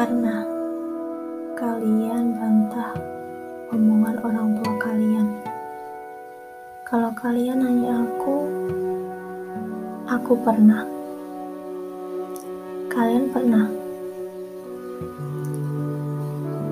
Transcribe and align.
Pernah 0.00 0.40
kalian 1.60 2.32
bantah 2.32 2.96
omongan 3.68 4.16
orang 4.24 4.48
tua 4.56 4.72
kalian. 4.80 5.28
Kalau 6.88 7.12
kalian 7.12 7.60
nanya 7.60 8.00
aku, 8.08 8.48
aku 10.08 10.32
pernah. 10.40 10.88
Kalian 12.88 13.28
pernah? 13.28 13.68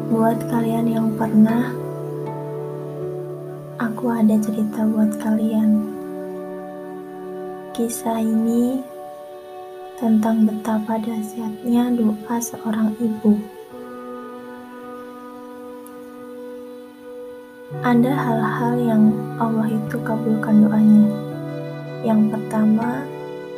Buat 0.08 0.49
kalian 0.49 0.89
yang 0.89 1.13
pernah, 1.13 1.68
aku 3.76 4.08
ada 4.08 4.40
cerita 4.40 4.89
buat 4.89 5.13
kalian. 5.21 5.85
Kisah 7.76 8.25
ini 8.25 8.96
tentang 9.98 10.46
betapa 10.46 10.94
dahsyatnya 11.02 11.90
doa 11.98 12.36
seorang 12.38 12.94
ibu. 13.02 13.34
Ada 17.82 18.14
hal-hal 18.14 18.74
yang 18.79 19.04
Allah 19.43 19.66
itu 19.66 19.98
kabulkan 20.07 20.62
doanya. 20.62 21.11
Yang 22.07 22.30
pertama, 22.30 23.02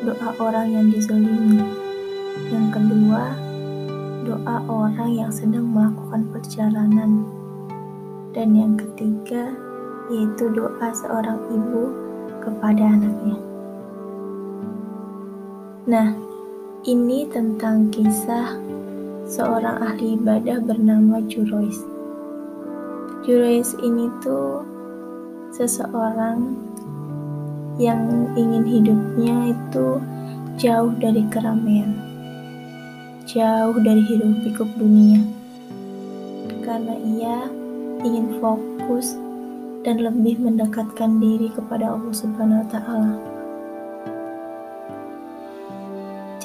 doa 0.01 0.29
orang 0.41 0.73
yang 0.73 0.89
dizolimi. 0.89 1.61
Yang 2.49 2.67
kedua, 2.73 3.37
doa 4.25 4.57
orang 4.65 5.13
yang 5.13 5.29
sedang 5.29 5.69
melakukan 5.69 6.25
perjalanan. 6.33 7.29
Dan 8.33 8.57
yang 8.57 8.81
ketiga, 8.81 9.53
yaitu 10.09 10.49
doa 10.57 10.89
seorang 10.97 11.37
ibu 11.53 11.93
kepada 12.41 12.81
anaknya. 12.97 13.37
Nah, 15.85 16.30
ini 16.89 17.29
tentang 17.29 17.93
kisah 17.93 18.57
seorang 19.29 19.85
ahli 19.85 20.17
ibadah 20.17 20.65
bernama 20.65 21.21
Jurois. 21.29 21.77
Jurois 23.21 23.77
ini 23.85 24.09
tuh 24.25 24.65
seseorang 25.53 26.57
yang 27.77 28.33
ingin 28.33 28.65
hidupnya 28.65 29.53
itu 29.53 30.01
jauh 30.57 30.93
dari 30.97 31.21
keramaian, 31.29 31.93
jauh 33.29 33.77
dari 33.77 34.01
hidup 34.01 34.41
pikuk 34.49 34.73
dunia, 34.81 35.21
karena 36.65 36.97
ia 36.97 37.39
ingin 38.01 38.41
fokus 38.41 39.21
dan 39.85 40.01
lebih 40.01 40.41
mendekatkan 40.41 41.21
diri 41.21 41.53
kepada 41.53 41.93
Allah 41.93 42.15
Subhanahu 42.17 42.65
wa 42.65 42.69
Ta'ala. 42.73 43.30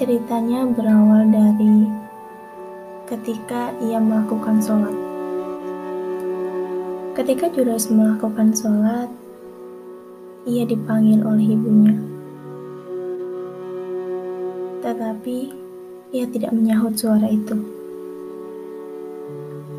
Ceritanya 0.06 0.70
berawal 0.70 1.34
dari 1.34 1.90
ketika 3.10 3.74
ia 3.82 3.98
melakukan 3.98 4.62
sholat. 4.62 4.94
Ketika 7.18 7.50
Jurais 7.50 7.90
melakukan 7.90 8.54
sholat, 8.54 9.10
ia 10.46 10.62
dipanggil 10.62 11.26
oleh 11.26 11.58
ibunya. 11.58 11.98
Tetapi 14.86 15.38
ia 16.14 16.30
tidak 16.30 16.54
menyahut 16.54 16.94
suara 16.94 17.26
itu. 17.26 17.58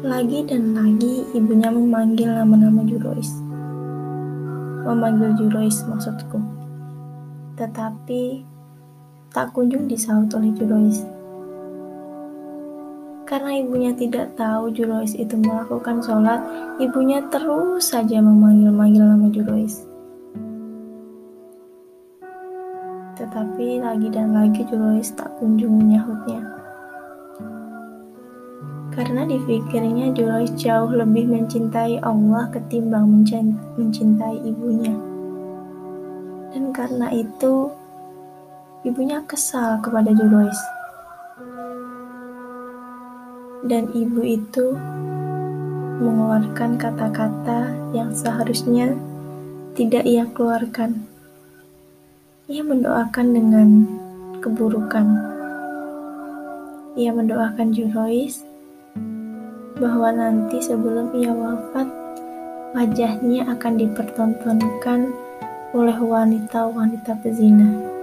Lagi 0.03 0.43
dan 0.43 0.75
lagi 0.75 1.23
ibunya 1.39 1.71
memanggil 1.71 2.35
nama-nama 2.35 2.83
Jurois. 2.83 3.31
Memanggil 4.91 5.39
Jurois 5.39 5.87
maksudku. 5.87 6.43
Tetapi 7.55 8.56
tak 9.37 9.53
kunjung 9.53 9.85
disaut 9.85 10.33
oleh 10.33 10.49
Jurois. 10.57 11.05
Karena 13.29 13.61
ibunya 13.61 13.93
tidak 13.93 14.33
tahu 14.33 14.73
Jurois 14.73 15.13
itu 15.13 15.37
melakukan 15.37 16.01
sholat, 16.01 16.41
ibunya 16.81 17.21
terus 17.29 17.93
saja 17.93 18.25
memanggil-manggil 18.25 19.05
nama 19.05 19.29
Jurois. 19.29 19.85
Tetapi 23.21 23.85
lagi 23.85 24.09
dan 24.09 24.33
lagi 24.33 24.65
Jurois 24.73 25.13
tak 25.13 25.29
kunjung 25.37 25.85
menyahutnya. 25.85 26.41
Karena 28.89 29.29
dipikirnya 29.29 30.17
Jurois 30.17 30.49
jauh 30.57 30.89
lebih 30.89 31.29
mencintai 31.29 32.01
Allah 32.01 32.49
ketimbang 32.49 33.05
mencintai 33.77 34.41
ibunya. 34.49 34.97
Dan 36.57 36.73
karena 36.73 37.13
itu, 37.13 37.69
Ibunya 38.85 39.25
kesal 39.25 39.81
kepada 39.81 40.13
Jurois. 40.13 40.59
Dan 43.65 43.89
ibu 43.97 44.21
itu 44.21 44.77
mengeluarkan 45.97 46.77
kata-kata 46.77 47.73
yang 47.97 48.13
seharusnya 48.13 48.93
tidak 49.73 50.05
ia 50.05 50.29
keluarkan. 50.37 51.09
Ia 52.53 52.61
mendoakan 52.61 53.27
dengan 53.33 53.69
keburukan. 54.45 55.07
Ia 57.01 57.11
mendoakan 57.17 57.73
Jurois 57.73 58.45
bahwa 59.77 60.09
nanti 60.13 60.61
sebelum 60.61 61.13
ia 61.17 61.33
wafat, 61.33 61.89
wajahnya 62.73 63.45
akan 63.57 63.73
dipertontonkan 63.77 65.13
oleh 65.77 65.97
wanita-wanita 66.01 67.13
pezina. 67.21 67.96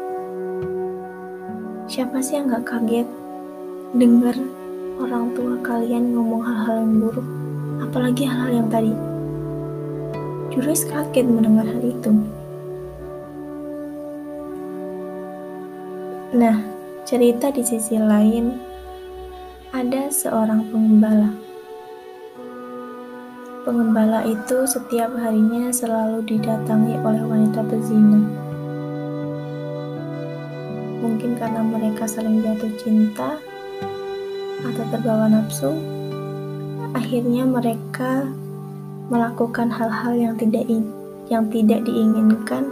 Siapa 1.93 2.25
sih 2.25 2.41
yang 2.41 2.49
gak 2.49 2.65
kaget 2.65 3.05
dengar 3.93 4.33
orang 4.97 5.29
tua 5.37 5.61
kalian 5.61 6.09
ngomong 6.17 6.41
hal-hal 6.41 6.81
yang 6.81 6.93
buruk, 7.05 7.27
apalagi 7.85 8.25
hal-hal 8.25 8.65
yang 8.65 8.69
tadi. 8.73 8.89
Juris 10.49 10.89
kaget 10.89 11.29
mendengar 11.29 11.69
hal 11.69 11.77
itu. 11.85 12.09
Nah, 16.33 16.65
cerita 17.05 17.53
di 17.53 17.61
sisi 17.61 18.01
lain 18.01 18.57
ada 19.69 20.09
seorang 20.09 20.65
pengembala. 20.73 21.29
Pengembala 23.69 24.25
itu 24.25 24.65
setiap 24.65 25.13
harinya 25.13 25.69
selalu 25.69 26.25
didatangi 26.25 26.97
oleh 27.05 27.21
wanita 27.21 27.61
pezina 27.61 28.42
mungkin 31.03 31.35
karena 31.35 31.59
mereka 31.59 32.07
saling 32.07 32.39
jatuh 32.39 32.71
cinta 32.79 33.35
atau 34.63 34.83
terbawa 34.87 35.27
nafsu, 35.27 35.75
akhirnya 36.95 37.43
mereka 37.43 38.31
melakukan 39.11 39.67
hal-hal 39.67 40.15
yang 40.15 40.33
tidak 40.39 40.63
yang 41.27 41.51
tidak 41.51 41.83
diinginkan 41.83 42.71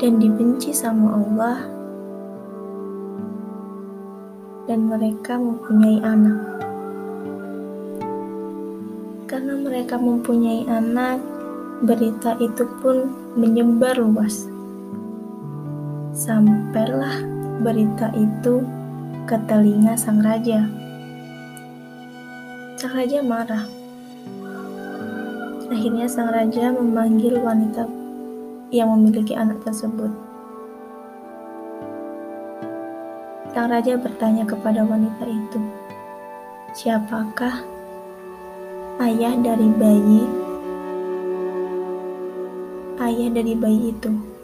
dan 0.00 0.16
dibenci 0.16 0.72
sama 0.72 1.20
Allah 1.20 1.58
dan 4.64 4.88
mereka 4.88 5.36
mempunyai 5.36 6.00
anak. 6.00 6.40
Karena 9.28 9.60
mereka 9.60 10.00
mempunyai 10.00 10.64
anak, 10.72 11.20
berita 11.84 12.40
itu 12.40 12.64
pun 12.80 13.12
menyebar 13.36 14.00
luas 14.00 14.55
Sampailah 16.16 17.20
berita 17.60 18.08
itu 18.16 18.64
ke 19.28 19.36
telinga 19.44 20.00
sang 20.00 20.24
raja. 20.24 20.64
Sang 22.80 22.96
raja 22.96 23.20
marah. 23.20 23.68
Akhirnya 25.68 26.08
sang 26.08 26.32
raja 26.32 26.72
memanggil 26.72 27.36
wanita 27.36 27.84
yang 28.72 28.96
memiliki 28.96 29.36
anak 29.36 29.60
tersebut. 29.60 30.08
Sang 33.52 33.68
raja 33.68 34.00
bertanya 34.00 34.48
kepada 34.48 34.88
wanita 34.88 35.28
itu, 35.28 35.60
"Siapakah 36.72 37.60
ayah 39.04 39.36
dari 39.36 39.68
bayi?" 39.68 40.24
Ayah 43.04 43.28
dari 43.36 43.52
bayi 43.52 43.92
itu 43.92 44.35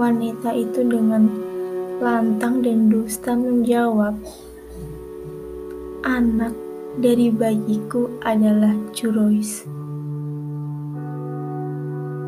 Wanita 0.00 0.56
itu 0.56 0.80
dengan 0.80 1.28
lantang 2.00 2.64
dan 2.64 2.88
dusta 2.88 3.36
menjawab, 3.36 4.16
"Anak 6.08 6.56
dari 6.96 7.28
bayiku 7.28 8.08
adalah 8.24 8.72
Jurois." 8.96 9.68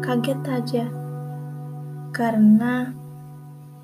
Kaget 0.04 0.40
saja, 0.44 0.84
karena 2.12 2.92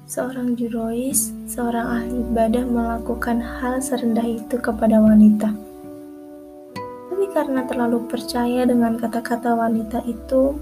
seorang 0.05 0.53
Jurois, 0.53 1.33
seorang 1.49 1.89
ahli 1.89 2.29
ibadah 2.29 2.69
melakukan 2.69 3.41
hal 3.41 3.81
serendah 3.81 4.29
itu 4.29 4.61
kepada 4.61 5.01
wanita. 5.01 5.49
Tapi 7.09 7.25
karena 7.33 7.65
terlalu 7.65 8.05
percaya 8.05 8.69
dengan 8.69 9.01
kata-kata 9.01 9.57
wanita 9.57 10.05
itu, 10.05 10.61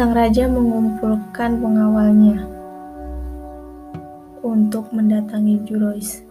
Sang 0.00 0.16
raja 0.16 0.48
mengumpulkan 0.48 1.60
pengawalnya 1.60 2.40
untuk 4.40 4.88
mendatangi 4.96 5.60
Jurois 5.68 6.24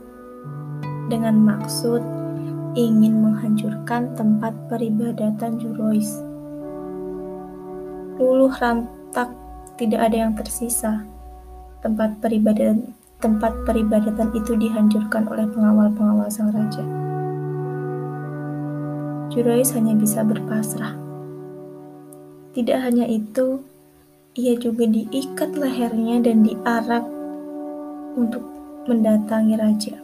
dengan 1.06 1.38
maksud 1.38 2.02
ingin 2.74 3.22
menghancurkan 3.22 4.18
tempat 4.18 4.58
peribadatan 4.74 5.62
Jurois. 5.62 6.18
Luluh 8.18 8.50
rantak 8.58 9.38
tidak 9.78 10.02
ada 10.02 10.18
yang 10.18 10.34
tersisa. 10.34 11.06
Tempat 11.86 12.18
peribadatan 12.26 12.98
tempat 13.22 13.54
peribadatan 13.70 14.34
itu 14.34 14.58
dihancurkan 14.58 15.30
oleh 15.30 15.46
pengawal-pengawal 15.46 16.26
sang 16.34 16.50
raja. 16.50 16.82
Jurois 19.30 19.70
hanya 19.78 19.94
bisa 19.94 20.26
berpasrah. 20.26 21.09
Tidak 22.60 22.76
hanya 22.76 23.08
itu, 23.08 23.64
ia 24.36 24.52
juga 24.60 24.84
diikat 24.84 25.56
lehernya 25.56 26.20
dan 26.20 26.44
diarak 26.44 27.08
untuk 28.20 28.44
mendatangi 28.84 29.56
raja. 29.56 29.96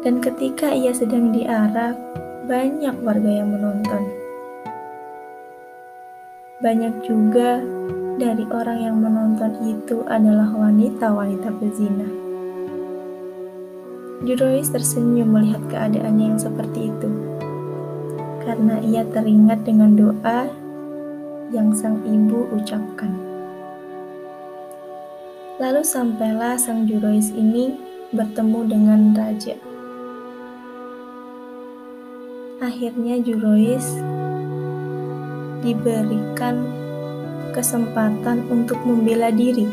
Dan 0.00 0.24
ketika 0.24 0.72
ia 0.72 0.96
sedang 0.96 1.36
diarak, 1.36 2.00
banyak 2.48 2.96
warga 3.04 3.28
yang 3.28 3.52
menonton. 3.52 4.08
Banyak 6.64 7.04
juga 7.04 7.60
dari 8.16 8.48
orang 8.56 8.78
yang 8.80 8.96
menonton 9.04 9.52
itu 9.68 10.00
adalah 10.08 10.48
wanita-wanita 10.48 11.52
pezina. 11.60 12.08
Jurois 14.24 14.64
tersenyum 14.72 15.28
melihat 15.28 15.60
keadaannya 15.68 16.24
yang 16.32 16.40
seperti 16.40 16.88
itu, 16.88 17.29
karena 18.50 18.82
ia 18.82 19.06
teringat 19.06 19.62
dengan 19.62 19.94
doa 19.94 20.50
yang 21.54 21.70
sang 21.70 22.02
ibu 22.02 22.50
ucapkan. 22.50 23.14
Lalu 25.62 25.86
sampailah 25.86 26.58
sang 26.58 26.82
Jurois 26.90 27.30
ini 27.30 27.78
bertemu 28.10 28.60
dengan 28.66 29.14
raja. 29.14 29.54
Akhirnya 32.58 33.22
Jurois 33.22 33.86
diberikan 35.62 36.66
kesempatan 37.54 38.50
untuk 38.50 38.82
membela 38.82 39.30
diri. 39.30 39.70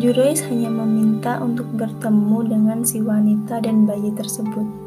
Jurois 0.00 0.40
hanya 0.48 0.72
meminta 0.72 1.36
untuk 1.44 1.68
bertemu 1.76 2.48
dengan 2.48 2.80
si 2.80 3.04
wanita 3.04 3.60
dan 3.60 3.84
bayi 3.84 4.08
tersebut. 4.16 4.85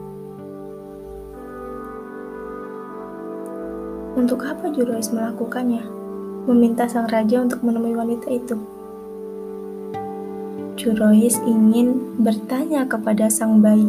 Untuk 4.20 4.44
apa 4.44 4.68
Jurois 4.68 5.08
melakukannya? 5.16 6.00
meminta 6.50 6.90
sang 6.90 7.06
raja 7.06 7.46
untuk 7.46 7.62
menemui 7.62 7.94
wanita 7.94 8.26
itu. 8.34 8.58
Jurois 10.80 11.38
ingin 11.46 12.18
bertanya 12.18 12.90
kepada 12.90 13.30
sang 13.30 13.62
bayi, 13.62 13.86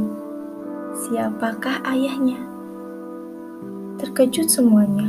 siapakah 1.07 1.81
ayahnya? 1.89 2.37
Terkejut 3.97 4.53
semuanya, 4.53 5.09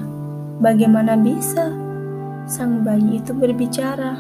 bagaimana 0.63 1.19
bisa 1.19 1.75
sang 2.47 2.88
bayi 2.88 3.19
itu 3.19 3.35
berbicara? 3.35 4.15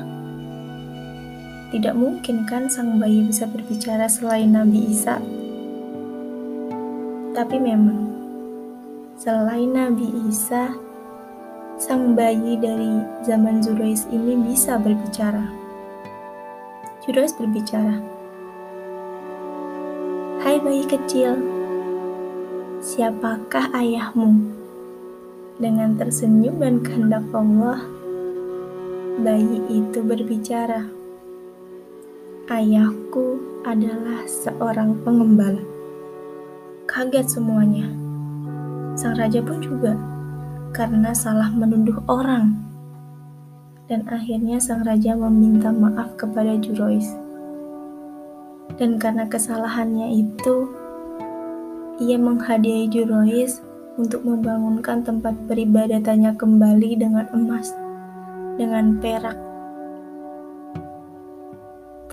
Tidak 1.71 1.95
mungkin 1.95 2.43
kan 2.43 2.67
sang 2.67 2.99
bayi 2.99 3.23
bisa 3.23 3.47
berbicara 3.47 4.11
selain 4.11 4.51
Nabi 4.51 4.91
Isa? 4.91 5.23
Tapi 7.31 7.57
memang, 7.63 8.11
selain 9.15 9.71
Nabi 9.71 10.09
Isa, 10.27 10.90
sang 11.81 12.13
bayi 12.13 12.61
dari 12.61 13.01
zaman 13.25 13.57
Zurois 13.57 14.05
ini 14.13 14.37
bisa 14.37 14.77
berbicara. 14.77 15.49
Zurois 17.01 17.33
berbicara, 17.33 17.97
Hai 20.45 20.61
bayi 20.61 20.85
kecil, 20.85 21.41
siapakah 22.85 23.73
ayahmu? 23.73 24.53
Dengan 25.57 25.97
tersenyum 25.97 26.61
dan 26.61 26.85
kehendak 26.85 27.25
Allah, 27.33 27.81
bayi 29.17 29.65
itu 29.73 30.05
berbicara, 30.05 30.85
Ayahku 32.45 33.41
adalah 33.65 34.21
seorang 34.29 35.01
pengembala. 35.01 35.65
Kaget 36.85 37.25
semuanya. 37.25 37.89
Sang 38.93 39.17
raja 39.17 39.41
pun 39.41 39.63
juga 39.63 39.95
karena 40.71 41.11
salah 41.11 41.51
menuduh 41.51 41.99
orang. 42.07 42.55
Dan 43.91 44.07
akhirnya 44.07 44.55
sang 44.63 44.87
raja 44.87 45.19
meminta 45.19 45.67
maaf 45.67 46.15
kepada 46.15 46.55
Jurois. 46.55 47.11
Dan 48.79 48.95
karena 48.95 49.27
kesalahannya 49.27 50.15
itu, 50.15 50.71
ia 51.99 52.15
menghadiahi 52.15 52.87
Jurois 52.87 53.59
untuk 53.99 54.23
membangunkan 54.23 55.03
tempat 55.03 55.35
peribadatannya 55.51 56.39
kembali 56.39 56.91
dengan 56.95 57.27
emas, 57.35 57.75
dengan 58.55 58.95
perak. 59.03 59.35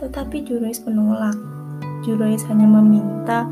Tetapi 0.03 0.43
Jurois 0.43 0.83
menolak. 0.83 1.39
Jurois 2.03 2.43
hanya 2.51 2.67
meminta 2.67 3.47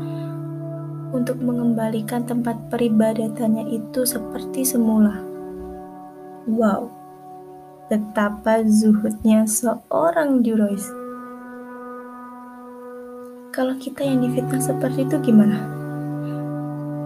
untuk 1.15 1.39
mengembalikan 1.39 2.27
tempat 2.27 2.57
peribadatannya 2.67 3.71
itu 3.71 4.03
seperti 4.03 4.67
semula. 4.67 5.23
Wow, 6.47 6.91
betapa 7.87 8.63
zuhudnya 8.67 9.47
seorang 9.47 10.43
Jurois. 10.43 10.87
Kalau 13.55 13.73
kita 13.81 14.05
yang 14.05 14.21
difitnah 14.21 14.61
seperti 14.61 15.07
itu 15.07 15.17
gimana? 15.23 15.57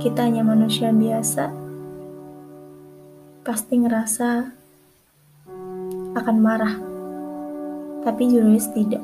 Kita 0.04 0.26
hanya 0.28 0.44
manusia 0.44 0.92
biasa, 0.92 1.54
pasti 3.46 3.80
ngerasa 3.80 4.30
akan 6.12 6.38
marah. 6.44 6.76
Tapi 8.04 8.28
Jurois 8.28 8.68
tidak. 8.74 9.00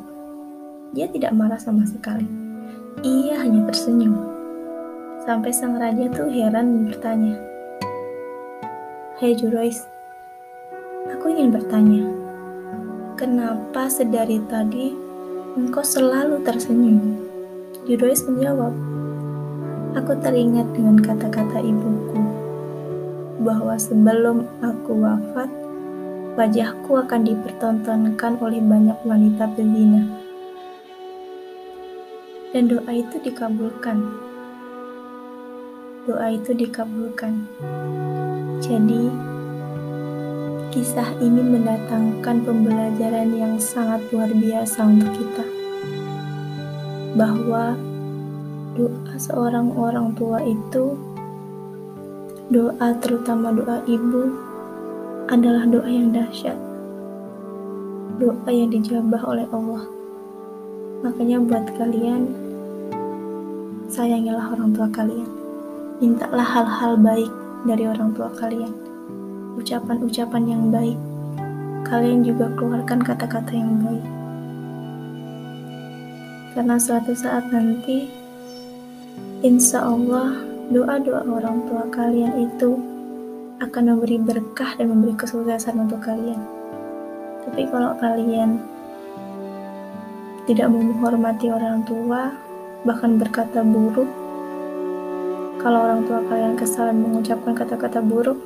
Dia 0.92 1.08
tidak 1.08 1.32
marah 1.38 1.62
sama 1.62 1.88
sekali. 1.88 2.28
Ia 3.06 3.40
hanya 3.46 3.64
tersenyum. 3.70 4.27
Sampai 5.28 5.52
sang 5.52 5.76
raja 5.76 6.08
tuh 6.08 6.32
heran 6.32 6.88
bertanya, 6.88 7.36
Hei 9.20 9.36
Jurois, 9.36 9.84
aku 11.12 11.28
ingin 11.36 11.52
bertanya, 11.52 12.08
kenapa 13.20 13.92
sedari 13.92 14.40
tadi 14.48 14.96
engkau 15.60 15.84
selalu 15.84 16.40
tersenyum? 16.48 17.20
Jurois 17.84 18.24
menjawab, 18.24 18.72
aku 20.00 20.16
teringat 20.24 20.72
dengan 20.72 20.96
kata-kata 20.96 21.60
ibuku, 21.60 22.24
bahwa 23.44 23.76
sebelum 23.76 24.48
aku 24.64 24.96
wafat, 24.96 25.52
wajahku 26.40 27.04
akan 27.04 27.28
dipertontonkan 27.28 28.40
oleh 28.40 28.64
banyak 28.64 28.96
wanita 29.04 29.44
pezina. 29.60 30.08
Dan 32.56 32.72
doa 32.72 32.96
itu 32.96 33.20
dikabulkan 33.20 34.27
doa 36.08 36.32
itu 36.32 36.56
dikabulkan. 36.56 37.44
Jadi, 38.64 39.12
kisah 40.72 41.12
ini 41.20 41.44
mendatangkan 41.44 42.48
pembelajaran 42.48 43.36
yang 43.36 43.60
sangat 43.60 44.00
luar 44.16 44.32
biasa 44.32 44.88
untuk 44.88 45.12
kita. 45.12 45.44
Bahwa 47.20 47.76
doa 48.80 49.16
seorang 49.20 49.76
orang 49.76 50.16
tua 50.16 50.40
itu, 50.48 50.96
doa 52.56 52.88
terutama 53.04 53.52
doa 53.52 53.84
ibu, 53.84 54.32
adalah 55.28 55.68
doa 55.68 55.92
yang 55.92 56.16
dahsyat. 56.16 56.56
Doa 58.16 58.48
yang 58.48 58.72
dijabah 58.72 59.28
oleh 59.28 59.44
Allah. 59.52 59.84
Makanya 61.04 61.44
buat 61.44 61.68
kalian, 61.76 62.32
sayangilah 63.92 64.56
orang 64.56 64.72
tua 64.72 64.88
kalian. 64.88 65.37
Mintalah 65.98 66.46
hal-hal 66.46 66.94
baik 67.02 67.34
dari 67.66 67.90
orang 67.90 68.14
tua 68.14 68.30
kalian. 68.38 68.70
Ucapan-ucapan 69.58 70.44
yang 70.46 70.70
baik. 70.70 70.94
Kalian 71.90 72.22
juga 72.22 72.54
keluarkan 72.54 73.02
kata-kata 73.02 73.50
yang 73.50 73.82
baik. 73.82 74.06
Karena 76.54 76.78
suatu 76.78 77.18
saat 77.18 77.50
nanti, 77.50 78.14
insya 79.42 79.90
Allah, 79.90 80.38
doa-doa 80.70 81.26
orang 81.26 81.66
tua 81.66 81.90
kalian 81.90 82.46
itu 82.46 82.78
akan 83.58 83.98
memberi 83.98 84.22
berkah 84.22 84.78
dan 84.78 84.94
memberi 84.94 85.18
kesuksesan 85.18 85.82
untuk 85.82 86.06
kalian. 86.06 86.38
Tapi 87.42 87.66
kalau 87.74 87.98
kalian 87.98 88.62
tidak 90.46 90.70
menghormati 90.70 91.50
orang 91.50 91.82
tua, 91.90 92.30
bahkan 92.86 93.18
berkata 93.18 93.66
buruk, 93.66 94.27
kalau 95.58 95.90
orang 95.90 96.06
tua 96.06 96.22
kalian 96.30 96.54
kesal 96.54 96.94
dan 96.94 97.02
mengucapkan 97.02 97.58
kata-kata 97.58 97.98
buruk, 98.00 98.38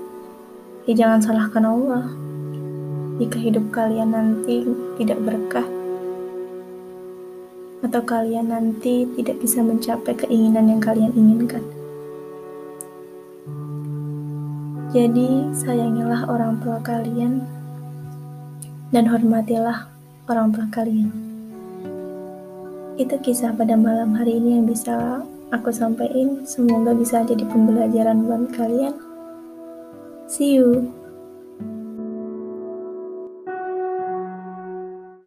ya 0.88 0.96
jangan 0.96 1.20
salahkan 1.20 1.66
Allah. 1.68 2.06
jika 3.22 3.38
hidup 3.38 3.70
kalian 3.70 4.18
nanti 4.18 4.66
tidak 4.98 5.22
berkah, 5.22 5.68
atau 7.86 8.02
kalian 8.02 8.50
nanti 8.50 9.06
tidak 9.14 9.38
bisa 9.38 9.62
mencapai 9.62 10.18
keinginan 10.18 10.74
yang 10.74 10.82
kalian 10.82 11.14
inginkan. 11.14 11.62
Jadi, 14.90 15.54
sayangilah 15.54 16.26
orang 16.28 16.58
tua 16.66 16.82
kalian 16.82 17.46
dan 18.90 19.06
hormatilah 19.06 19.88
orang 20.26 20.50
tua 20.52 20.66
kalian. 20.74 21.14
Itu 22.98 23.22
kisah 23.22 23.54
pada 23.54 23.78
malam 23.80 24.18
hari 24.18 24.42
ini 24.42 24.60
yang 24.60 24.66
bisa 24.66 25.24
aku 25.52 25.70
sampaikan. 25.70 26.48
Semoga 26.48 26.96
bisa 26.96 27.22
jadi 27.28 27.44
pembelajaran 27.46 28.26
buat 28.26 28.56
kalian. 28.56 28.96
See 30.32 30.56
you. 30.58 31.01